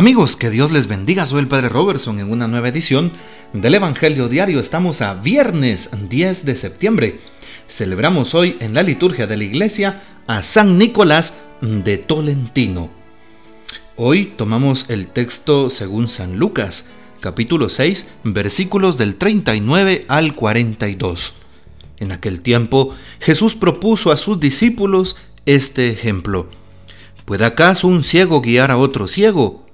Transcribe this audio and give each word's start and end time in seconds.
Amigos, 0.00 0.34
que 0.34 0.48
Dios 0.48 0.70
les 0.70 0.86
bendiga. 0.86 1.26
Soy 1.26 1.40
el 1.40 1.46
Padre 1.46 1.68
Robertson 1.68 2.20
en 2.20 2.32
una 2.32 2.48
nueva 2.48 2.70
edición 2.70 3.12
del 3.52 3.74
Evangelio 3.74 4.30
Diario. 4.30 4.58
Estamos 4.58 5.02
a 5.02 5.12
viernes 5.12 5.90
10 6.08 6.46
de 6.46 6.56
septiembre. 6.56 7.20
Celebramos 7.68 8.34
hoy 8.34 8.56
en 8.60 8.72
la 8.72 8.82
liturgia 8.82 9.26
de 9.26 9.36
la 9.36 9.44
iglesia 9.44 10.02
a 10.26 10.42
San 10.42 10.78
Nicolás 10.78 11.34
de 11.60 11.98
Tolentino. 11.98 12.88
Hoy 13.96 14.32
tomamos 14.34 14.88
el 14.88 15.06
texto 15.06 15.68
según 15.68 16.08
San 16.08 16.38
Lucas, 16.38 16.86
capítulo 17.20 17.68
6, 17.68 18.08
versículos 18.24 18.96
del 18.96 19.16
39 19.16 20.06
al 20.08 20.32
42. 20.32 21.34
En 21.98 22.12
aquel 22.12 22.40
tiempo 22.40 22.96
Jesús 23.20 23.54
propuso 23.54 24.12
a 24.12 24.16
sus 24.16 24.40
discípulos 24.40 25.16
este 25.44 25.90
ejemplo. 25.90 26.48
¿Puede 27.26 27.44
acaso 27.44 27.86
un 27.86 28.02
ciego 28.02 28.40
guiar 28.40 28.70
a 28.70 28.78
otro 28.78 29.06
ciego? 29.06 29.66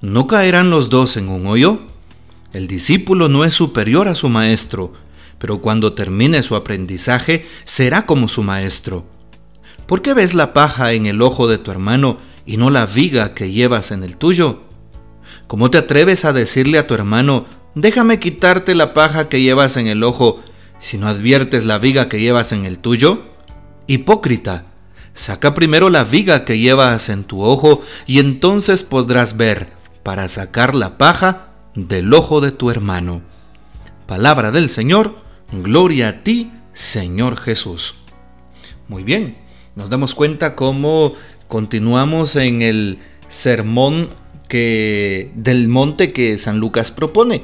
¿No 0.00 0.26
caerán 0.26 0.70
los 0.70 0.90
dos 0.90 1.16
en 1.16 1.28
un 1.28 1.46
hoyo? 1.46 1.80
El 2.52 2.68
discípulo 2.68 3.28
no 3.28 3.44
es 3.44 3.54
superior 3.54 4.08
a 4.08 4.14
su 4.14 4.28
maestro, 4.28 4.92
pero 5.38 5.60
cuando 5.60 5.94
termine 5.94 6.42
su 6.42 6.56
aprendizaje 6.56 7.46
será 7.64 8.06
como 8.06 8.28
su 8.28 8.42
maestro. 8.42 9.04
¿Por 9.86 10.02
qué 10.02 10.14
ves 10.14 10.34
la 10.34 10.52
paja 10.52 10.92
en 10.92 11.06
el 11.06 11.22
ojo 11.22 11.48
de 11.48 11.58
tu 11.58 11.70
hermano 11.70 12.18
y 12.44 12.56
no 12.56 12.70
la 12.70 12.86
viga 12.86 13.34
que 13.34 13.50
llevas 13.52 13.90
en 13.90 14.02
el 14.02 14.16
tuyo? 14.16 14.62
¿Cómo 15.46 15.70
te 15.70 15.78
atreves 15.78 16.24
a 16.24 16.32
decirle 16.32 16.78
a 16.78 16.86
tu 16.86 16.94
hermano, 16.94 17.46
déjame 17.74 18.18
quitarte 18.18 18.74
la 18.74 18.94
paja 18.94 19.28
que 19.28 19.40
llevas 19.40 19.76
en 19.76 19.86
el 19.86 20.02
ojo, 20.02 20.42
si 20.80 20.98
no 20.98 21.08
adviertes 21.08 21.64
la 21.64 21.78
viga 21.78 22.08
que 22.08 22.20
llevas 22.20 22.52
en 22.52 22.64
el 22.64 22.80
tuyo? 22.80 23.20
Hipócrita, 23.86 24.64
saca 25.14 25.54
primero 25.54 25.88
la 25.88 26.04
viga 26.04 26.44
que 26.44 26.58
llevas 26.58 27.08
en 27.08 27.24
tu 27.24 27.42
ojo 27.42 27.82
y 28.06 28.18
entonces 28.18 28.82
podrás 28.82 29.36
ver 29.36 29.75
para 30.06 30.28
sacar 30.28 30.76
la 30.76 30.98
paja 30.98 31.48
del 31.74 32.14
ojo 32.14 32.40
de 32.40 32.52
tu 32.52 32.70
hermano. 32.70 33.22
Palabra 34.06 34.52
del 34.52 34.70
Señor, 34.70 35.16
gloria 35.50 36.06
a 36.06 36.22
ti, 36.22 36.52
Señor 36.74 37.36
Jesús. 37.36 37.96
Muy 38.86 39.02
bien, 39.02 39.36
nos 39.74 39.90
damos 39.90 40.14
cuenta 40.14 40.54
cómo 40.54 41.14
continuamos 41.48 42.36
en 42.36 42.62
el 42.62 43.00
sermón 43.28 44.08
que, 44.48 45.32
del 45.34 45.66
monte 45.66 46.12
que 46.12 46.38
San 46.38 46.60
Lucas 46.60 46.92
propone. 46.92 47.42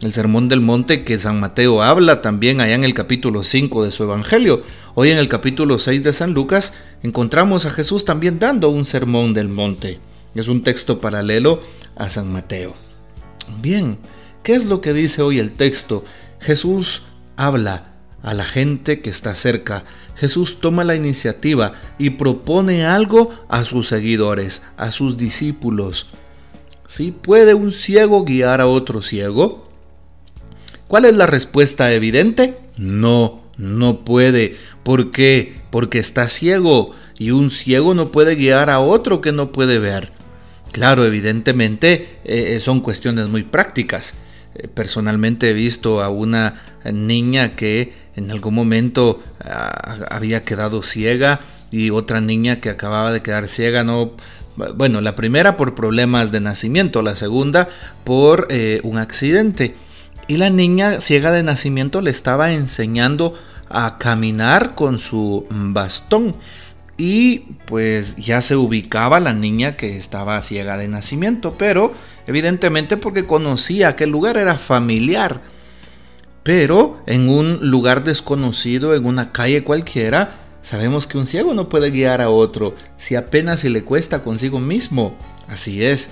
El 0.00 0.14
sermón 0.14 0.48
del 0.48 0.62
monte 0.62 1.04
que 1.04 1.18
San 1.18 1.38
Mateo 1.38 1.82
habla 1.82 2.22
también 2.22 2.62
allá 2.62 2.74
en 2.74 2.84
el 2.84 2.94
capítulo 2.94 3.44
5 3.44 3.84
de 3.84 3.92
su 3.92 4.04
Evangelio. 4.04 4.62
Hoy 4.94 5.10
en 5.10 5.18
el 5.18 5.28
capítulo 5.28 5.78
6 5.78 6.04
de 6.04 6.14
San 6.14 6.32
Lucas 6.32 6.72
encontramos 7.02 7.66
a 7.66 7.70
Jesús 7.70 8.06
también 8.06 8.38
dando 8.38 8.70
un 8.70 8.86
sermón 8.86 9.34
del 9.34 9.50
monte. 9.50 10.00
Es 10.38 10.46
un 10.46 10.62
texto 10.62 11.00
paralelo 11.00 11.62
a 11.96 12.10
San 12.10 12.32
Mateo. 12.32 12.72
Bien, 13.60 13.98
¿qué 14.44 14.54
es 14.54 14.66
lo 14.66 14.80
que 14.80 14.92
dice 14.92 15.20
hoy 15.20 15.40
el 15.40 15.50
texto? 15.50 16.04
Jesús 16.38 17.02
habla 17.36 17.96
a 18.22 18.34
la 18.34 18.44
gente 18.44 19.00
que 19.00 19.10
está 19.10 19.34
cerca. 19.34 19.82
Jesús 20.14 20.60
toma 20.60 20.84
la 20.84 20.94
iniciativa 20.94 21.72
y 21.98 22.10
propone 22.10 22.86
algo 22.86 23.34
a 23.48 23.64
sus 23.64 23.88
seguidores, 23.88 24.62
a 24.76 24.92
sus 24.92 25.16
discípulos. 25.16 26.06
¿Sí? 26.86 27.10
¿Puede 27.10 27.54
un 27.54 27.72
ciego 27.72 28.22
guiar 28.22 28.60
a 28.60 28.68
otro 28.68 29.02
ciego? 29.02 29.68
¿Cuál 30.86 31.06
es 31.06 31.16
la 31.16 31.26
respuesta 31.26 31.92
evidente? 31.92 32.60
No, 32.76 33.42
no 33.56 34.04
puede. 34.04 34.56
¿Por 34.84 35.10
qué? 35.10 35.60
Porque 35.70 35.98
está 35.98 36.28
ciego 36.28 36.92
y 37.18 37.32
un 37.32 37.50
ciego 37.50 37.92
no 37.94 38.12
puede 38.12 38.36
guiar 38.36 38.70
a 38.70 38.78
otro 38.78 39.20
que 39.20 39.32
no 39.32 39.50
puede 39.50 39.80
ver. 39.80 40.16
Claro, 40.72 41.04
evidentemente 41.04 42.18
eh, 42.24 42.56
eh, 42.56 42.60
son 42.60 42.80
cuestiones 42.80 43.28
muy 43.28 43.42
prácticas. 43.42 44.14
Eh, 44.54 44.68
personalmente 44.68 45.50
he 45.50 45.52
visto 45.52 46.02
a 46.02 46.08
una 46.08 46.62
niña 46.92 47.50
que 47.50 47.94
en 48.16 48.30
algún 48.30 48.54
momento 48.54 49.22
ah, 49.44 50.06
había 50.10 50.42
quedado 50.42 50.82
ciega 50.82 51.40
y 51.70 51.90
otra 51.90 52.20
niña 52.20 52.60
que 52.60 52.70
acababa 52.70 53.12
de 53.12 53.22
quedar 53.22 53.48
ciega, 53.48 53.84
no, 53.84 54.12
bueno, 54.74 55.00
la 55.00 55.14
primera 55.14 55.56
por 55.56 55.74
problemas 55.74 56.32
de 56.32 56.40
nacimiento, 56.40 57.02
la 57.02 57.14
segunda 57.14 57.68
por 58.04 58.48
un 58.82 58.96
accidente. 58.96 59.74
Y 60.28 60.38
la 60.38 60.48
niña 60.48 61.02
ciega 61.02 61.30
de 61.30 61.42
nacimiento 61.42 62.00
le 62.00 62.10
estaba 62.10 62.52
enseñando 62.52 63.34
a 63.68 63.98
caminar 63.98 64.74
con 64.74 64.98
su 64.98 65.46
bastón 65.50 66.34
y 66.98 67.38
pues 67.66 68.16
ya 68.16 68.42
se 68.42 68.56
ubicaba 68.56 69.20
la 69.20 69.32
niña 69.32 69.76
que 69.76 69.96
estaba 69.96 70.42
ciega 70.42 70.76
de 70.76 70.88
nacimiento, 70.88 71.54
pero 71.56 71.92
evidentemente 72.26 72.96
porque 72.96 73.24
conocía 73.24 73.94
que 73.94 74.04
el 74.04 74.10
lugar 74.10 74.36
era 74.36 74.58
familiar. 74.58 75.40
Pero 76.42 77.00
en 77.06 77.28
un 77.28 77.70
lugar 77.70 78.02
desconocido, 78.02 78.94
en 78.94 79.06
una 79.06 79.32
calle 79.32 79.62
cualquiera, 79.62 80.40
sabemos 80.62 81.06
que 81.06 81.18
un 81.18 81.26
ciego 81.26 81.54
no 81.54 81.68
puede 81.68 81.90
guiar 81.90 82.20
a 82.20 82.30
otro 82.30 82.74
si 82.96 83.14
apenas 83.14 83.60
se 83.60 83.70
le 83.70 83.84
cuesta 83.84 84.24
consigo 84.24 84.58
mismo. 84.58 85.16
Así 85.48 85.84
es. 85.84 86.08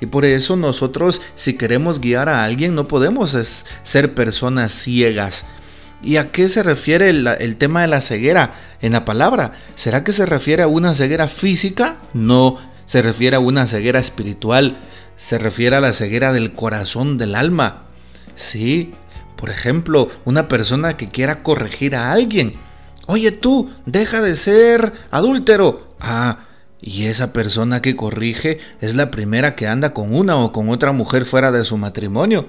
Y 0.00 0.06
por 0.06 0.24
eso 0.24 0.56
nosotros 0.56 1.20
si 1.34 1.58
queremos 1.58 2.00
guiar 2.00 2.30
a 2.30 2.42
alguien 2.42 2.74
no 2.74 2.88
podemos 2.88 3.36
ser 3.82 4.14
personas 4.14 4.72
ciegas 4.72 5.44
¿Y 6.02 6.16
a 6.16 6.32
qué 6.32 6.48
se 6.48 6.62
refiere 6.62 7.08
el, 7.10 7.56
tema 7.56 7.82
de 7.82 7.86
la 7.86 8.00
ceguera 8.00 8.54
en 8.80 8.92
la 8.92 9.04
palabra? 9.04 9.52
¿Será 9.76 10.02
que 10.02 10.12
se 10.12 10.26
refiere 10.26 10.64
a 10.64 10.68
una 10.68 10.94
ceguera 10.94 11.28
física? 11.28 11.98
No, 12.12 12.58
se 12.86 13.02
refiere 13.02 13.36
a 13.36 13.40
una 13.40 13.68
ceguera 13.68 14.00
espiritual, 14.00 14.78
se 15.16 15.38
refiere 15.38 15.76
a 15.76 15.80
la 15.80 15.92
ceguera 15.92 16.32
del 16.32 16.52
corazón, 16.52 17.18
del 17.18 17.36
alma. 17.36 17.84
Sí, 18.34 18.92
por 19.36 19.50
ejemplo, 19.50 20.10
una 20.24 20.48
persona 20.48 20.96
que 20.96 21.08
quiera 21.08 21.44
corregir 21.44 21.94
a 21.94 22.12
alguien. 22.12 22.54
Oye 23.06 23.30
tú, 23.30 23.70
deja 23.86 24.20
de 24.22 24.34
ser 24.34 24.92
adúltero. 25.12 25.94
Ah, 26.00 26.40
y 26.80 27.04
esa 27.04 27.32
persona 27.32 27.80
que 27.80 27.94
corrige 27.94 28.58
es 28.80 28.96
la 28.96 29.12
primera 29.12 29.54
que 29.54 29.68
anda 29.68 29.94
con 29.94 30.12
una 30.12 30.36
o 30.36 30.50
con 30.50 30.68
otra 30.68 30.90
mujer 30.90 31.26
fuera 31.26 31.52
de 31.52 31.64
su 31.64 31.76
matrimonio 31.76 32.48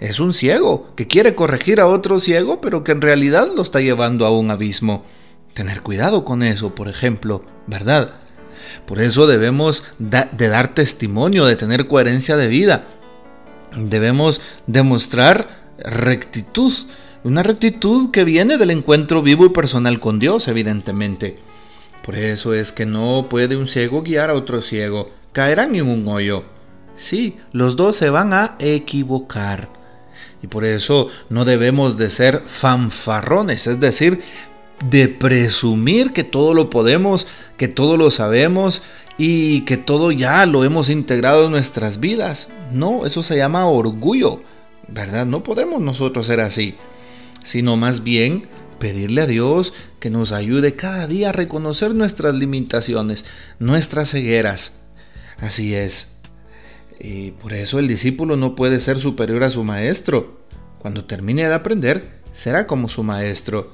es 0.00 0.18
un 0.18 0.32
ciego 0.32 0.88
que 0.96 1.06
quiere 1.06 1.34
corregir 1.34 1.78
a 1.78 1.86
otro 1.86 2.18
ciego, 2.18 2.60
pero 2.62 2.82
que 2.82 2.92
en 2.92 3.02
realidad 3.02 3.48
lo 3.54 3.60
está 3.60 3.80
llevando 3.80 4.24
a 4.24 4.30
un 4.30 4.50
abismo. 4.50 5.04
Tener 5.52 5.82
cuidado 5.82 6.24
con 6.24 6.42
eso, 6.42 6.74
por 6.74 6.88
ejemplo, 6.88 7.44
¿verdad? 7.66 8.14
Por 8.86 8.98
eso 8.98 9.26
debemos 9.26 9.84
de 9.98 10.48
dar 10.48 10.74
testimonio, 10.74 11.44
de 11.44 11.56
tener 11.56 11.86
coherencia 11.86 12.38
de 12.38 12.48
vida. 12.48 12.86
Debemos 13.76 14.40
demostrar 14.66 15.60
rectitud, 15.78 16.72
una 17.22 17.42
rectitud 17.42 18.10
que 18.10 18.24
viene 18.24 18.56
del 18.56 18.70
encuentro 18.70 19.20
vivo 19.22 19.44
y 19.44 19.50
personal 19.50 20.00
con 20.00 20.18
Dios, 20.18 20.48
evidentemente. 20.48 21.38
Por 22.02 22.16
eso 22.16 22.54
es 22.54 22.72
que 22.72 22.86
no 22.86 23.26
puede 23.28 23.56
un 23.56 23.68
ciego 23.68 24.02
guiar 24.02 24.30
a 24.30 24.34
otro 24.34 24.62
ciego. 24.62 25.10
Caerán 25.32 25.74
en 25.74 25.86
un 25.86 26.08
hoyo. 26.08 26.44
Sí, 26.96 27.36
los 27.52 27.76
dos 27.76 27.96
se 27.96 28.08
van 28.08 28.32
a 28.32 28.56
equivocar. 28.58 29.79
Y 30.42 30.46
por 30.46 30.64
eso 30.64 31.08
no 31.28 31.44
debemos 31.44 31.96
de 31.98 32.10
ser 32.10 32.42
fanfarrones, 32.46 33.66
es 33.66 33.80
decir, 33.80 34.22
de 34.88 35.08
presumir 35.08 36.12
que 36.12 36.24
todo 36.24 36.54
lo 36.54 36.70
podemos, 36.70 37.26
que 37.56 37.68
todo 37.68 37.96
lo 37.96 38.10
sabemos 38.10 38.82
y 39.18 39.62
que 39.62 39.76
todo 39.76 40.12
ya 40.12 40.46
lo 40.46 40.64
hemos 40.64 40.88
integrado 40.88 41.46
en 41.46 41.50
nuestras 41.50 42.00
vidas. 42.00 42.48
No, 42.72 43.04
eso 43.04 43.22
se 43.22 43.36
llama 43.36 43.68
orgullo, 43.68 44.42
¿verdad? 44.88 45.26
No 45.26 45.42
podemos 45.42 45.80
nosotros 45.80 46.26
ser 46.26 46.40
así, 46.40 46.74
sino 47.44 47.76
más 47.76 48.02
bien 48.02 48.48
pedirle 48.78 49.20
a 49.20 49.26
Dios 49.26 49.74
que 50.00 50.10
nos 50.10 50.32
ayude 50.32 50.74
cada 50.74 51.06
día 51.06 51.28
a 51.28 51.32
reconocer 51.32 51.94
nuestras 51.94 52.34
limitaciones, 52.34 53.26
nuestras 53.58 54.10
cegueras. 54.10 54.72
Así 55.38 55.74
es, 55.74 56.09
y 57.00 57.30
por 57.32 57.54
eso 57.54 57.78
el 57.78 57.88
discípulo 57.88 58.36
no 58.36 58.54
puede 58.54 58.80
ser 58.80 59.00
superior 59.00 59.42
a 59.42 59.50
su 59.50 59.64
maestro. 59.64 60.40
Cuando 60.78 61.06
termine 61.06 61.48
de 61.48 61.54
aprender, 61.54 62.20
será 62.32 62.66
como 62.66 62.88
su 62.88 63.02
maestro. 63.02 63.72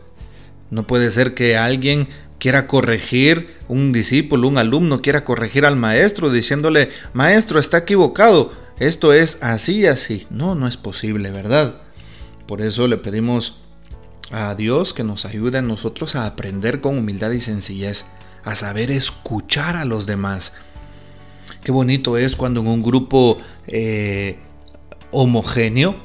No 0.70 0.87
puede 0.87 1.11
ser 1.11 1.34
que 1.34 1.56
alguien 1.56 2.08
quiera 2.38 2.67
corregir, 2.67 3.56
un 3.69 3.93
discípulo, 3.93 4.49
un 4.49 4.58
alumno 4.58 5.02
quiera 5.02 5.25
corregir 5.25 5.64
al 5.64 5.76
maestro 5.76 6.31
diciéndole, 6.31 6.90
maestro, 7.12 7.58
está 7.58 7.78
equivocado, 7.78 8.52
esto 8.78 9.12
es 9.12 9.38
así 9.43 9.87
así. 9.87 10.26
No, 10.31 10.55
no 10.55 10.69
es 10.69 10.76
posible, 10.76 11.31
¿verdad? 11.31 11.82
Por 12.46 12.62
eso 12.62 12.87
le 12.87 12.96
pedimos 12.96 13.61
a 14.31 14.55
Dios 14.55 14.93
que 14.93 15.05
nos 15.05 15.25
ayude 15.25 15.58
a 15.58 15.62
nosotros 15.62 16.14
a 16.14 16.26
aprender 16.26 16.81
con 16.81 16.99
humildad 16.99 17.31
y 17.32 17.40
sencillez, 17.40 18.05
a 18.44 18.55
saber 18.55 18.90
escuchar 18.90 19.76
a 19.76 19.84
los 19.84 20.06
demás 20.06 20.52
Qué 21.66 21.72
bonito 21.72 22.16
es 22.16 22.36
cuando 22.36 22.60
en 22.60 22.68
un 22.68 22.80
grupo 22.80 23.38
eh, 23.66 24.36
homogéneo, 25.10 25.96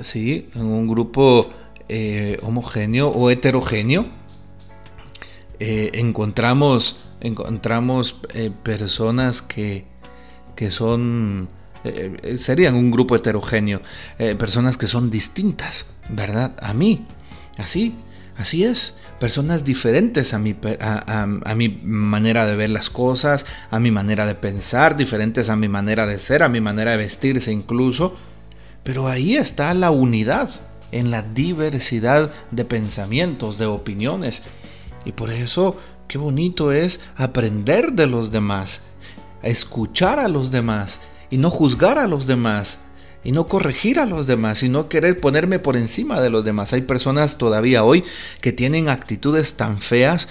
¿sí? 0.00 0.48
en 0.54 0.64
un 0.64 0.88
grupo 0.88 1.50
eh, 1.90 2.38
homogéneo 2.40 3.10
o 3.10 3.28
heterogéneo, 3.28 4.06
eh, 5.60 5.90
encontramos, 5.92 6.96
encontramos 7.20 8.16
personas 8.62 9.42
que, 9.42 9.84
que 10.56 10.70
son 10.70 11.50
serían 12.38 12.74
un 12.74 12.90
grupo 12.90 13.16
heterogéneo, 13.16 13.82
personas 14.38 14.78
que 14.78 14.86
son 14.86 15.10
distintas, 15.10 15.84
¿verdad? 16.08 16.56
A 16.62 16.72
mí, 16.72 17.06
así, 17.58 17.94
así 18.36 18.64
es, 18.64 18.94
personas 19.20 19.64
diferentes 19.64 20.34
a 20.34 20.38
mi, 20.38 20.56
a, 20.80 21.54
mi 21.54 21.68
manera 21.82 22.46
de 22.46 22.56
ver 22.56 22.70
las 22.70 22.90
cosas, 22.90 23.46
a 23.70 23.78
mi 23.78 23.90
manera 23.90 24.26
de 24.26 24.34
pensar, 24.34 24.96
diferentes 24.96 25.48
a 25.48 25.56
mi 25.56 25.68
manera 25.68 26.06
de 26.06 26.18
ser, 26.18 26.42
a 26.42 26.48
mi 26.48 26.60
manera 26.60 26.92
de 26.92 26.96
vestirse 26.96 27.52
incluso, 27.52 28.16
pero 28.82 29.08
ahí 29.08 29.36
está 29.36 29.72
la 29.74 29.90
unidad, 29.90 30.50
en 30.92 31.10
la 31.10 31.22
diversidad 31.22 32.30
de 32.52 32.64
pensamientos, 32.64 33.58
de 33.58 33.66
opiniones, 33.66 34.42
y 35.04 35.12
por 35.12 35.30
eso 35.30 35.80
qué 36.06 36.18
bonito 36.18 36.70
es 36.70 37.00
aprender 37.16 37.92
de 37.92 38.06
los 38.06 38.30
demás, 38.30 38.82
escuchar 39.42 40.20
a 40.20 40.28
los 40.28 40.50
demás, 40.50 41.00
y 41.30 41.36
no 41.36 41.50
juzgar 41.50 41.98
a 41.98 42.06
los 42.06 42.26
demás 42.26 42.78
y 43.24 43.32
no 43.32 43.46
corregir 43.46 43.98
a 43.98 44.06
los 44.06 44.26
demás 44.26 44.62
y 44.62 44.68
no 44.68 44.88
querer 44.88 45.18
ponerme 45.18 45.58
por 45.58 45.76
encima 45.76 46.20
de 46.20 46.30
los 46.30 46.44
demás. 46.44 46.72
Hay 46.74 46.82
personas 46.82 47.38
todavía 47.38 47.82
hoy 47.82 48.04
que 48.40 48.52
tienen 48.52 48.88
actitudes 48.88 49.54
tan 49.54 49.80
feas, 49.80 50.28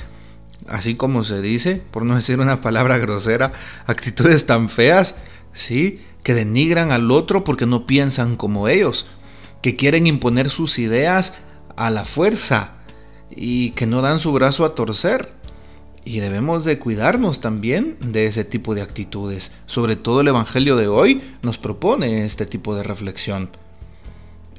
así 0.67 0.95
como 0.95 1.23
se 1.23 1.41
dice, 1.41 1.81
por 1.91 2.05
no 2.05 2.15
decir 2.15 2.39
una 2.39 2.61
palabra 2.61 2.99
grosera, 2.99 3.51
actitudes 3.87 4.45
tan 4.45 4.69
feas, 4.69 5.15
¿sí? 5.53 6.01
Que 6.23 6.35
denigran 6.35 6.91
al 6.91 7.09
otro 7.11 7.43
porque 7.43 7.65
no 7.65 7.85
piensan 7.87 8.37
como 8.37 8.67
ellos, 8.67 9.07
que 9.61 9.75
quieren 9.75 10.05
imponer 10.05 10.49
sus 10.49 10.77
ideas 10.77 11.33
a 11.75 11.89
la 11.89 12.05
fuerza 12.05 12.73
y 13.35 13.71
que 13.71 13.87
no 13.87 14.01
dan 14.01 14.19
su 14.19 14.31
brazo 14.31 14.65
a 14.65 14.75
torcer. 14.75 15.33
Y 16.05 16.19
debemos 16.19 16.65
de 16.65 16.79
cuidarnos 16.79 17.39
también 17.39 17.97
de 17.99 18.25
ese 18.25 18.43
tipo 18.43 18.75
de 18.75 18.81
actitudes. 18.81 19.53
Sobre 19.65 19.95
todo 19.95 20.21
el 20.21 20.27
Evangelio 20.27 20.75
de 20.75 20.87
hoy 20.87 21.21
nos 21.41 21.57
propone 21.57 22.25
este 22.25 22.45
tipo 22.45 22.75
de 22.75 22.83
reflexión. 22.83 23.49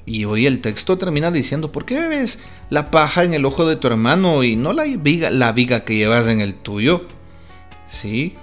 Y 0.06 0.24
hoy 0.24 0.46
el 0.46 0.60
texto 0.60 0.98
termina 0.98 1.30
diciendo, 1.30 1.72
¿por 1.72 1.84
qué 1.84 2.06
ves 2.08 2.40
la 2.70 2.90
paja 2.90 3.24
en 3.24 3.34
el 3.34 3.44
ojo 3.44 3.66
de 3.66 3.76
tu 3.76 3.88
hermano 3.88 4.42
y 4.42 4.56
no 4.56 4.72
la 4.72 4.84
viga, 4.84 5.30
la 5.30 5.52
viga 5.52 5.84
que 5.84 5.96
llevas 5.96 6.26
en 6.26 6.40
el 6.40 6.54
tuyo? 6.54 7.06
Sí. 7.88 8.34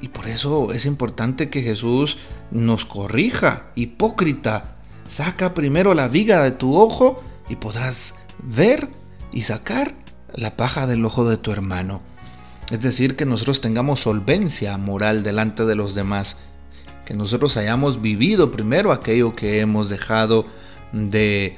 Y 0.00 0.08
por 0.08 0.28
eso 0.28 0.72
es 0.72 0.86
importante 0.86 1.48
que 1.48 1.62
Jesús 1.62 2.18
nos 2.50 2.84
corrija. 2.84 3.72
Hipócrita, 3.74 4.76
saca 5.08 5.54
primero 5.54 5.94
la 5.94 6.08
viga 6.08 6.42
de 6.42 6.50
tu 6.50 6.76
ojo 6.76 7.22
y 7.48 7.56
podrás 7.56 8.14
ver 8.42 8.88
y 9.32 9.42
sacar 9.42 9.94
la 10.34 10.56
paja 10.56 10.86
del 10.86 11.04
ojo 11.04 11.28
de 11.28 11.36
tu 11.36 11.52
hermano. 11.52 12.02
Es 12.70 12.80
decir, 12.80 13.16
que 13.16 13.26
nosotros 13.26 13.60
tengamos 13.60 14.00
solvencia 14.00 14.76
moral 14.76 15.22
delante 15.22 15.64
de 15.64 15.76
los 15.76 15.94
demás, 15.94 16.38
que 17.04 17.14
nosotros 17.14 17.56
hayamos 17.56 18.02
vivido 18.02 18.50
primero 18.50 18.90
aquello 18.90 19.36
que 19.36 19.60
hemos 19.60 19.88
dejado 19.88 20.46
de, 20.92 21.56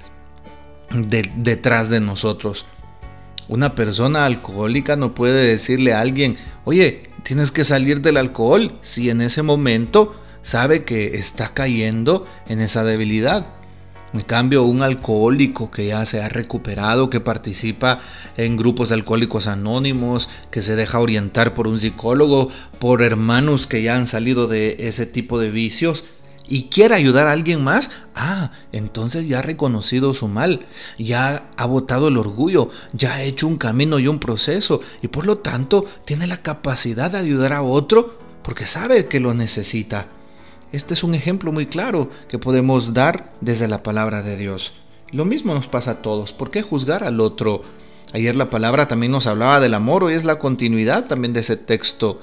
detrás 1.37 1.88
de 1.88 2.00
nosotros. 2.00 2.66
Una 3.49 3.75
persona 3.75 4.26
alcohólica 4.26 4.96
no 4.96 5.14
puede 5.14 5.46
decirle 5.46 5.94
a 5.94 6.00
alguien, 6.00 6.37
oye, 6.64 7.05
tienes 7.22 7.50
que 7.50 7.64
salir 7.64 8.02
del 8.02 8.19
alcohol 8.19 8.78
si 8.82 9.08
en 9.08 9.22
ese 9.22 9.43
momento 9.43 10.14
sabe 10.43 10.84
que 10.84 11.16
está 11.16 11.49
cayendo 11.54 12.26
en 12.49 12.61
esa 12.61 12.84
debilidad. 12.84 13.57
En 14.14 14.20
cambio, 14.22 14.62
un 14.62 14.82
alcohólico 14.82 15.70
que 15.70 15.87
ya 15.87 16.06
se 16.06 16.22
ha 16.22 16.28
recuperado, 16.31 17.10
que 17.10 17.20
participa 17.20 18.00
en 18.38 18.56
grupos 18.56 18.88
de 18.88 18.94
alcohólicos 18.94 19.46
anónimos, 19.46 20.31
que 20.50 20.62
se 20.62 20.76
deja 20.76 20.99
orientar 20.99 21.52
por 21.52 21.66
un 21.66 21.78
psicólogo, 21.78 22.50
por 22.78 23.02
hermanos 23.02 23.66
que 23.66 23.82
ya 23.82 23.96
han 23.96 24.06
salido 24.06 24.46
de 24.46 24.76
ese 24.81 25.05
tipo 25.05 25.38
de 25.38 25.50
vicios 25.50 26.05
y 26.49 26.64
quiere 26.64 26.94
ayudar 26.94 27.26
a 27.26 27.32
alguien 27.32 27.62
más, 27.62 27.90
ah, 28.14 28.52
entonces 28.72 29.28
ya 29.28 29.40
ha 29.40 29.43
reconocido 29.43 30.14
su 30.14 30.28
mal, 30.28 30.66
ya 30.99 31.50
ha 31.58 31.66
botado 31.66 32.08
el 32.08 32.16
orgullo, 32.16 32.70
ya 32.94 33.14
ha 33.14 33.22
hecho 33.22 33.46
un 33.46 33.58
camino 33.58 33.99
y 33.99 34.08
un 34.08 34.19
proceso 34.19 34.81
y 35.02 35.08
por 35.08 35.26
lo 35.26 35.38
tanto 35.38 35.84
tiene 36.06 36.26
la 36.26 36.38
capacidad 36.38 37.11
de 37.11 37.19
ayudar 37.19 37.52
a 37.52 37.62
otro 37.62 38.16
porque 38.43 38.66
sabe 38.66 39.06
que 39.06 39.20
lo 39.20 39.34
necesita. 39.34 40.08
Este 40.70 40.93
es 40.93 41.03
un 41.03 41.15
ejemplo 41.15 41.50
muy 41.50 41.67
claro 41.67 42.11
que 42.29 42.38
podemos 42.38 42.93
dar 42.93 43.32
desde 43.41 43.69
la 43.69 43.82
palabra 43.82 44.23
de 44.23 44.37
Dios. 44.37 44.75
Lo 45.12 45.25
mismo 45.25 45.55
nos 45.55 45.67
pasa 45.67 45.93
a 45.93 46.03
todos. 46.03 46.35
¿Por 46.35 46.50
qué 46.50 46.61
juzgar 46.61 47.05
al 47.05 47.20
otro? 47.20 47.62
Ayer 48.12 48.37
la 48.37 48.50
palabra 48.50 48.88
también 48.88 49.12
nos 49.12 49.26
hablaba 49.26 49.61
del 49.61 49.75
amor, 49.75 50.05
hoy 50.05 50.15
es 50.15 50.25
la 50.25 50.38
continuidad 50.38 51.06
también 51.06 51.32
de 51.32 51.41
ese 51.41 51.56
texto. 51.56 52.20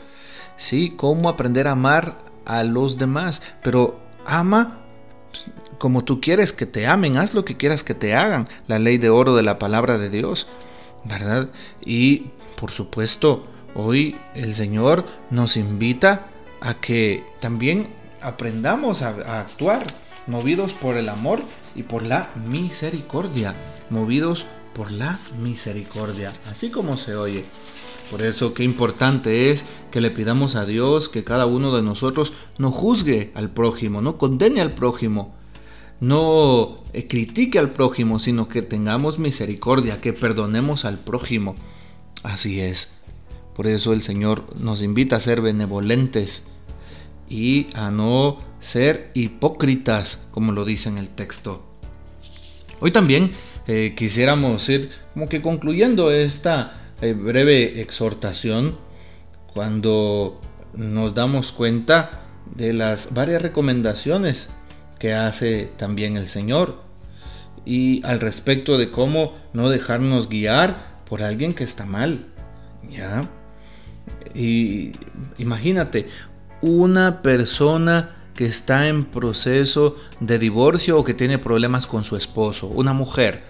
Sí, 0.58 0.94
cómo 0.96 1.30
aprender 1.30 1.68
a 1.68 1.72
amar 1.72 2.18
a 2.46 2.64
los 2.64 2.98
demás, 2.98 3.42
pero 3.64 4.00
ama 4.26 4.82
como 5.78 6.04
tú 6.04 6.22
quieres 6.22 6.54
que 6.54 6.66
te 6.66 6.88
amen, 6.88 7.18
haz 7.18 7.34
lo 7.34 7.46
que 7.46 7.58
quieras 7.58 7.84
que 7.84 7.94
te 7.94 8.16
hagan, 8.16 8.48
la 8.68 8.80
ley 8.80 8.98
de 8.98 9.10
oro 9.10 9.36
de 9.36 9.44
la 9.44 9.60
palabra 9.60 9.98
de 9.98 10.10
Dios, 10.10 10.48
¿verdad? 11.04 11.50
Y 11.84 12.28
por 12.56 12.72
supuesto, 12.72 13.46
hoy 13.74 14.18
el 14.34 14.56
Señor 14.56 15.06
nos 15.30 15.58
invita 15.58 16.28
a 16.62 16.76
que 16.76 17.24
también 17.42 17.90
aprendamos 18.26 19.04
a, 19.04 19.40
actuar 19.40 19.88
movidos 20.28 20.74
por 20.74 20.98
el 20.98 21.10
amor 21.10 21.44
y 21.76 21.84
por 21.84 22.04
la 22.04 22.32
misericordia, 22.48 23.54
movidos 23.90 24.46
por 24.74 24.92
la 24.92 25.20
misericordia, 25.40 26.34
así 26.50 26.72
como 26.72 26.98
se 26.98 27.16
oye. 27.16 27.46
Por 28.10 28.22
eso 28.22 28.54
qué 28.54 28.64
importante 28.64 29.52
es 29.52 29.66
que 29.92 30.02
le 30.02 30.12
pidamos 30.12 30.56
a 30.56 30.66
Dios 30.66 31.10
que 31.10 31.24
cada 31.24 31.46
uno 31.46 31.76
de 31.76 31.84
nosotros 31.84 32.34
no 32.58 32.72
juzgue 32.72 33.32
al 33.36 33.50
prójimo, 33.50 34.02
no 34.02 34.18
condene 34.18 34.62
al 34.62 34.72
prójimo, 34.72 35.34
no 36.00 36.80
eh, 36.94 37.08
critique 37.08 37.60
al 37.60 37.70
prójimo, 37.70 38.20
sino 38.20 38.48
que 38.48 38.62
tengamos 38.62 39.20
misericordia, 39.20 40.02
que 40.02 40.14
perdonemos 40.14 40.86
al 40.86 41.00
prójimo. 41.00 41.56
Así 42.24 42.60
es. 42.60 42.92
Por 43.56 43.68
eso 43.68 43.94
el 43.94 44.02
Señor 44.02 44.46
nos 44.60 44.82
invita 44.82 45.16
a 45.16 45.22
ser 45.22 45.42
benevolentes 45.42 46.46
y 47.30 47.68
a 47.74 47.92
no 47.92 48.38
ser 48.60 49.12
hipócritas, 49.14 50.28
como 50.32 50.52
lo 50.52 50.66
dice 50.66 50.90
en 50.90 50.98
el 50.98 51.10
texto. 51.10 51.66
Hoy 52.80 52.92
también 52.92 53.34
eh, 53.68 53.94
quisiéramos 53.96 54.68
ir 54.70 54.92
como 55.14 55.28
que 55.28 55.42
concluyendo 55.42 56.12
esta 56.12 56.92
eh, 57.02 57.14
breve 57.14 57.82
exhortación 57.82 58.78
cuando 59.54 60.40
nos 60.74 61.14
damos 61.14 61.52
cuenta 61.52 62.22
de 62.54 62.74
las 62.74 63.14
varias 63.14 63.42
recomendaciones 63.42 64.50
que 65.00 65.14
hace 65.14 65.70
también 65.78 66.18
el 66.18 66.28
Señor 66.28 66.84
y 67.66 68.06
al 68.06 68.20
respecto 68.20 68.78
de 68.78 68.92
cómo 68.92 69.34
no 69.54 69.70
dejarnos 69.70 70.30
guiar 70.30 71.02
por 71.10 71.24
alguien 71.24 71.54
que 71.54 71.64
está 71.64 71.86
mal. 71.86 72.28
¿Ya? 72.90 73.28
Y 74.36 74.92
imagínate, 75.38 76.08
una 76.62 77.22
persona 77.22 78.16
que 78.34 78.46
está 78.46 78.88
en 78.88 79.06
proceso 79.06 79.96
de 80.20 80.38
divorcio 80.40 81.00
o 81.00 81.04
que 81.04 81.14
tiene 81.14 81.40
problemas 81.40 81.88
con 81.88 82.04
su 82.04 82.18
esposo, 82.18 82.68
una 82.68 82.94
mujer, 82.94 83.44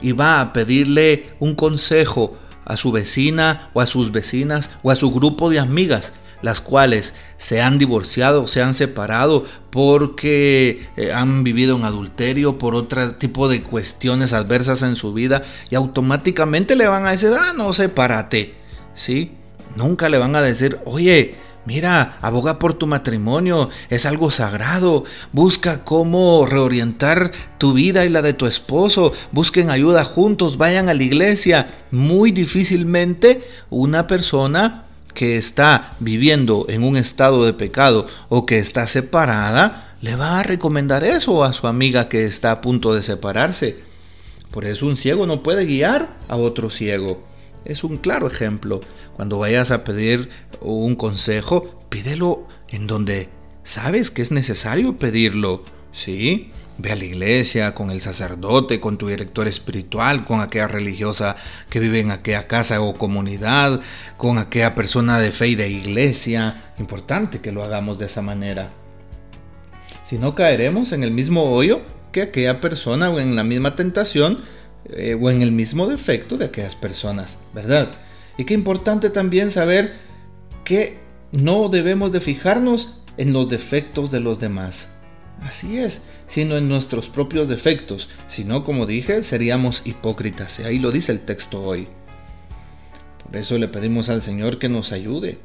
y 0.00 0.12
va 0.12 0.40
a 0.40 0.52
pedirle 0.52 1.30
un 1.40 1.54
consejo 1.54 2.36
a 2.64 2.76
su 2.76 2.92
vecina 2.92 3.70
o 3.72 3.80
a 3.80 3.86
sus 3.86 4.12
vecinas 4.12 4.70
o 4.82 4.90
a 4.90 4.94
su 4.94 5.10
grupo 5.10 5.48
de 5.50 5.58
amigas, 5.58 6.12
las 6.42 6.60
cuales 6.60 7.14
se 7.38 7.62
han 7.62 7.78
divorciado, 7.78 8.46
se 8.46 8.62
han 8.62 8.74
separado 8.74 9.44
porque 9.70 10.86
eh, 10.96 11.12
han 11.12 11.42
vivido 11.42 11.76
en 11.76 11.84
adulterio, 11.84 12.58
por 12.58 12.74
otro 12.74 13.14
tipo 13.14 13.48
de 13.48 13.62
cuestiones 13.62 14.32
adversas 14.32 14.82
en 14.82 14.94
su 14.96 15.12
vida, 15.12 15.42
y 15.70 15.74
automáticamente 15.74 16.76
le 16.76 16.86
van 16.86 17.06
a 17.06 17.10
decir, 17.10 17.30
ah, 17.38 17.52
no, 17.56 17.72
sepárate, 17.72 18.54
¿sí? 18.94 19.32
Nunca 19.74 20.08
le 20.08 20.18
van 20.18 20.36
a 20.36 20.42
decir, 20.42 20.78
oye, 20.84 21.34
Mira, 21.68 22.16
aboga 22.22 22.58
por 22.58 22.72
tu 22.72 22.86
matrimonio, 22.86 23.68
es 23.90 24.06
algo 24.06 24.30
sagrado. 24.30 25.04
Busca 25.32 25.84
cómo 25.84 26.46
reorientar 26.46 27.30
tu 27.58 27.74
vida 27.74 28.06
y 28.06 28.08
la 28.08 28.22
de 28.22 28.32
tu 28.32 28.46
esposo. 28.46 29.12
Busquen 29.32 29.68
ayuda 29.68 30.02
juntos, 30.02 30.56
vayan 30.56 30.88
a 30.88 30.94
la 30.94 31.02
iglesia. 31.02 31.68
Muy 31.90 32.32
difícilmente 32.32 33.46
una 33.68 34.06
persona 34.06 34.84
que 35.12 35.36
está 35.36 35.90
viviendo 36.00 36.64
en 36.70 36.84
un 36.84 36.96
estado 36.96 37.44
de 37.44 37.52
pecado 37.52 38.06
o 38.30 38.46
que 38.46 38.60
está 38.60 38.88
separada 38.88 39.94
le 40.00 40.16
va 40.16 40.40
a 40.40 40.44
recomendar 40.44 41.04
eso 41.04 41.44
a 41.44 41.52
su 41.52 41.66
amiga 41.66 42.08
que 42.08 42.24
está 42.24 42.50
a 42.50 42.62
punto 42.62 42.94
de 42.94 43.02
separarse. 43.02 43.76
Por 44.52 44.64
eso 44.64 44.86
un 44.86 44.96
ciego 44.96 45.26
no 45.26 45.42
puede 45.42 45.66
guiar 45.66 46.16
a 46.30 46.36
otro 46.36 46.70
ciego. 46.70 47.27
Es 47.64 47.84
un 47.84 47.96
claro 47.96 48.26
ejemplo. 48.26 48.80
Cuando 49.16 49.38
vayas 49.38 49.70
a 49.70 49.84
pedir 49.84 50.30
un 50.60 50.96
consejo, 50.96 51.78
pídelo 51.88 52.46
en 52.68 52.86
donde 52.86 53.28
sabes 53.62 54.10
que 54.10 54.22
es 54.22 54.30
necesario 54.30 54.96
pedirlo, 54.96 55.62
¿sí? 55.92 56.50
Ve 56.78 56.92
a 56.92 56.96
la 56.96 57.04
iglesia 57.04 57.74
con 57.74 57.90
el 57.90 58.00
sacerdote, 58.00 58.78
con 58.78 58.98
tu 58.98 59.08
director 59.08 59.48
espiritual, 59.48 60.24
con 60.24 60.40
aquella 60.40 60.68
religiosa 60.68 61.36
que 61.68 61.80
vive 61.80 62.00
en 62.00 62.12
aquella 62.12 62.46
casa 62.46 62.80
o 62.80 62.94
comunidad, 62.94 63.80
con 64.16 64.38
aquella 64.38 64.76
persona 64.76 65.18
de 65.18 65.32
fe 65.32 65.48
y 65.48 65.54
de 65.56 65.68
iglesia. 65.68 66.72
Importante 66.78 67.40
que 67.40 67.50
lo 67.50 67.64
hagamos 67.64 67.98
de 67.98 68.06
esa 68.06 68.22
manera. 68.22 68.70
Si 70.04 70.18
no 70.18 70.34
caeremos 70.34 70.92
en 70.92 71.02
el 71.02 71.10
mismo 71.10 71.52
hoyo 71.52 71.82
que 72.12 72.22
aquella 72.22 72.60
persona 72.60 73.10
o 73.10 73.18
en 73.18 73.36
la 73.36 73.44
misma 73.44 73.74
tentación 73.74 74.42
eh, 74.90 75.18
o 75.20 75.30
en 75.30 75.42
el 75.42 75.52
mismo 75.52 75.86
defecto 75.86 76.36
de 76.36 76.46
aquellas 76.46 76.74
personas, 76.74 77.38
¿verdad? 77.54 77.90
Y 78.36 78.44
qué 78.44 78.54
importante 78.54 79.10
también 79.10 79.50
saber 79.50 79.94
que 80.64 80.98
no 81.32 81.68
debemos 81.68 82.12
de 82.12 82.20
fijarnos 82.20 82.94
en 83.16 83.32
los 83.32 83.48
defectos 83.48 84.10
de 84.10 84.20
los 84.20 84.40
demás. 84.40 84.94
Así 85.42 85.78
es, 85.78 86.02
sino 86.26 86.56
en 86.56 86.68
nuestros 86.68 87.08
propios 87.08 87.48
defectos. 87.48 88.08
Si 88.26 88.44
no, 88.44 88.64
como 88.64 88.86
dije, 88.86 89.22
seríamos 89.22 89.82
hipócritas. 89.84 90.58
Y 90.58 90.62
ahí 90.64 90.78
lo 90.78 90.90
dice 90.90 91.12
el 91.12 91.20
texto 91.20 91.62
hoy. 91.62 91.88
Por 93.24 93.36
eso 93.36 93.58
le 93.58 93.68
pedimos 93.68 94.08
al 94.08 94.22
Señor 94.22 94.58
que 94.58 94.68
nos 94.68 94.92
ayude, 94.92 95.38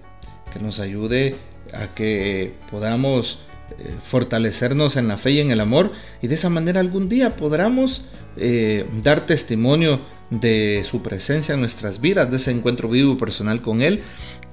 que 0.51 0.59
nos 0.59 0.79
ayude 0.79 1.35
a 1.73 1.93
que 1.93 2.55
podamos 2.71 3.39
eh, 3.77 3.95
fortalecernos 4.01 4.95
en 4.97 5.07
la 5.07 5.17
fe 5.17 5.31
y 5.31 5.39
en 5.39 5.51
el 5.51 5.59
amor 5.59 5.91
y 6.21 6.27
de 6.27 6.35
esa 6.35 6.49
manera 6.49 6.79
algún 6.79 7.09
día 7.09 7.35
podamos 7.35 8.03
eh, 8.37 8.85
dar 9.01 9.25
testimonio 9.25 10.01
de 10.29 10.83
su 10.85 11.01
presencia 11.01 11.53
en 11.53 11.59
nuestras 11.59 12.01
vidas, 12.01 12.29
de 12.29 12.37
ese 12.37 12.51
encuentro 12.51 12.89
vivo 12.89 13.13
y 13.13 13.17
personal 13.17 13.61
con 13.61 13.81
Él 13.81 14.03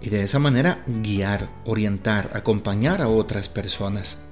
y 0.00 0.10
de 0.10 0.22
esa 0.22 0.38
manera 0.38 0.82
guiar, 0.86 1.48
orientar, 1.64 2.30
acompañar 2.34 3.02
a 3.02 3.08
otras 3.08 3.48
personas. 3.48 4.22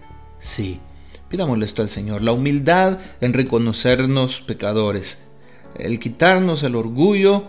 Sí, 0.41 0.81
pidámosle 1.29 1.65
esto 1.65 1.83
al 1.83 1.89
Señor, 1.89 2.23
la 2.23 2.33
humildad 2.33 2.99
en 3.21 3.33
reconocernos 3.33 4.41
pecadores, 4.41 5.25
el 5.77 5.99
quitarnos 5.99 6.63
el 6.63 6.75
orgullo 6.75 7.47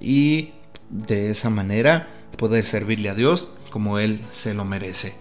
y 0.00 0.52
de 0.90 1.30
esa 1.30 1.50
manera 1.50 2.08
poder 2.36 2.64
servirle 2.64 3.10
a 3.10 3.14
Dios 3.14 3.52
como 3.70 3.98
Él 3.98 4.20
se 4.30 4.54
lo 4.54 4.64
merece. 4.64 5.14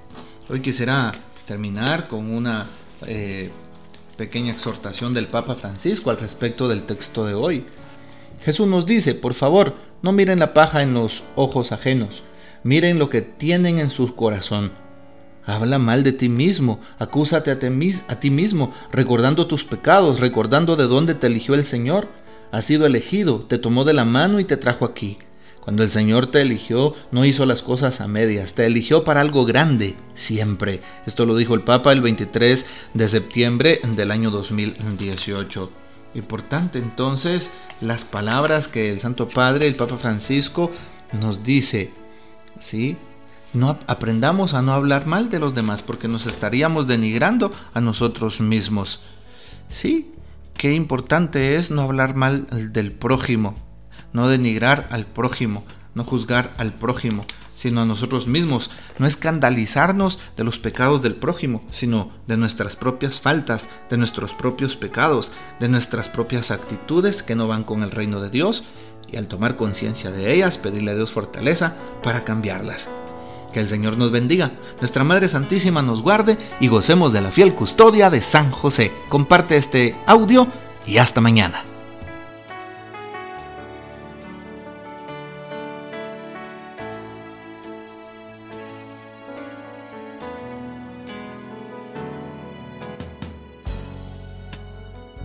Hoy 0.50 0.62
quisiera 0.62 1.12
terminar 1.46 2.08
con 2.08 2.32
una 2.32 2.68
eh, 3.06 3.52
pequeña 4.20 4.52
exhortación 4.52 5.14
del 5.14 5.28
Papa 5.28 5.56
Francisco 5.56 6.10
al 6.10 6.18
respecto 6.18 6.68
del 6.68 6.84
texto 6.84 7.26
de 7.26 7.36
hoy. 7.36 7.64
Jesús 8.44 8.68
nos 8.68 8.86
dice, 8.86 9.16
por 9.16 9.34
favor, 9.34 9.76
no 10.02 10.12
miren 10.12 10.40
la 10.40 10.54
paja 10.54 10.82
en 10.82 10.94
los 10.94 11.24
ojos 11.36 11.72
ajenos, 11.72 12.24
miren 12.64 13.00
lo 13.00 13.10
que 13.10 13.22
tienen 13.22 13.80
en 13.80 13.90
su 13.90 14.14
corazón. 14.16 14.74
Habla 15.46 15.80
mal 15.80 16.04
de 16.04 16.12
ti 16.12 16.28
mismo, 16.28 16.82
acúsate 17.00 17.50
a 17.50 17.60
ti, 17.60 17.68
a 18.10 18.20
ti 18.20 18.30
mismo, 18.30 18.74
recordando 18.92 19.48
tus 19.48 19.64
pecados, 19.64 20.20
recordando 20.20 20.76
de 20.76 20.88
dónde 20.88 21.16
te 21.16 21.28
eligió 21.28 21.54
el 21.54 21.64
Señor. 21.64 22.10
Has 22.52 22.66
sido 22.66 22.86
elegido, 22.86 23.44
te 23.44 23.58
tomó 23.58 23.86
de 23.86 23.94
la 23.94 24.04
mano 24.04 24.42
y 24.42 24.44
te 24.44 24.58
trajo 24.58 24.84
aquí. 24.84 25.18
Cuando 25.70 25.84
el 25.84 25.92
Señor 25.92 26.26
te 26.26 26.42
eligió, 26.42 26.96
no 27.12 27.26
hizo 27.26 27.46
las 27.46 27.62
cosas 27.62 28.02
a 28.02 28.08
medias, 28.08 28.56
te 28.56 28.66
eligió 28.66 29.04
para 29.04 29.22
algo 29.22 29.46
grande, 29.46 29.96
siempre. 30.16 30.80
Esto 31.06 31.28
lo 31.28 31.36
dijo 31.36 31.54
el 31.54 31.62
Papa 31.62 31.92
el 31.92 32.02
23 32.02 32.66
de 32.96 33.08
septiembre 33.08 33.80
del 33.96 34.10
año 34.10 34.32
2018. 34.32 35.72
Importante 36.16 36.80
entonces 36.80 37.52
las 37.82 38.04
palabras 38.04 38.68
que 38.68 38.92
el 38.92 39.00
Santo 39.00 39.30
Padre, 39.30 39.68
el 39.68 39.76
Papa 39.76 39.98
Francisco, 39.98 40.72
nos 41.22 41.44
dice, 41.44 41.92
¿sí? 42.60 42.98
No 43.54 43.78
aprendamos 43.86 44.56
a 44.56 44.64
no 44.64 44.74
hablar 44.74 45.06
mal 45.06 45.30
de 45.30 45.38
los 45.38 45.54
demás 45.54 45.84
porque 45.84 46.08
nos 46.08 46.26
estaríamos 46.26 46.88
denigrando 46.88 47.52
a 47.76 47.80
nosotros 47.80 48.42
mismos. 48.42 49.02
Sí, 49.68 50.10
qué 50.58 50.74
importante 50.74 51.58
es 51.58 51.70
no 51.70 51.84
hablar 51.84 52.16
mal 52.16 52.48
del 52.74 52.92
prójimo, 52.92 53.54
no 54.13 54.28
denigrar 54.28 54.88
al 54.92 55.06
prójimo, 55.06 55.63
no 55.96 56.04
juzgar 56.04 56.54
al 56.58 56.74
prójimo, 56.74 57.25
sino 57.54 57.82
a 57.82 57.86
nosotros 57.86 58.25
mismos, 58.25 58.72
no 59.00 59.06
escandalizarnos 59.06 60.20
de 60.38 60.44
los 60.46 60.60
pecados 60.60 61.01
del 61.01 61.16
prójimo, 61.16 61.62
sino 61.72 62.10
de 62.25 62.38
nuestras 62.38 62.75
propias 62.75 63.20
faltas, 63.20 63.68
de 63.89 63.98
nuestros 63.98 64.34
propios 64.34 64.75
pecados, 64.75 65.34
de 65.60 65.68
nuestras 65.68 66.08
propias 66.08 66.51
actitudes 66.51 67.22
que 67.22 67.36
no 67.36 67.48
van 67.48 67.66
con 67.66 67.84
el 67.84 67.92
reino 67.92 68.22
de 68.22 68.30
Dios, 68.30 68.63
y 69.12 69.18
al 69.18 69.28
tomar 69.28 69.56
conciencia 69.56 70.12
de 70.12 70.34
ellas, 70.34 70.58
pedirle 70.58 70.92
a 70.92 70.96
Dios 70.96 71.12
fortaleza 71.12 71.75
para 72.01 72.24
cambiarlas. 72.24 72.89
Que 73.51 73.60
el 73.60 73.68
Señor 73.68 73.98
nos 73.98 74.12
bendiga, 74.12 74.51
nuestra 74.80 75.04
Madre 75.04 75.28
Santísima 75.28 75.82
nos 75.82 76.01
guarde 76.01 76.38
y 76.60 76.68
gocemos 76.68 77.12
de 77.12 77.22
la 77.22 77.32
fiel 77.32 77.56
custodia 77.56 78.10
de 78.10 78.22
San 78.22 78.51
José. 78.51 78.92
Comparte 79.10 79.58
este 79.58 79.96
audio 80.06 80.48
y 80.86 80.98
hasta 80.98 81.20
mañana. 81.20 81.63